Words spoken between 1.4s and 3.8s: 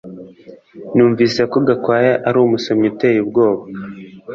ko Gakwaya ari umusomyi uteye ubwoba